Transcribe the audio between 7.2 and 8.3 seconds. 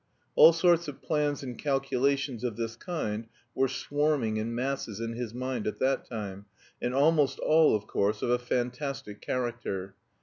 all, of course,